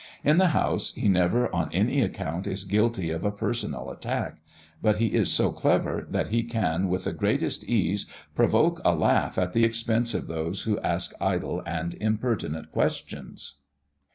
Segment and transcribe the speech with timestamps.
[0.23, 4.39] In the House, he never on any account is guilty of a personal attack;
[4.81, 9.37] but he is so clever, that he can with the greatest ease provoke a laugh
[9.37, 13.59] at the expense of those who ask idle and impertinent questions."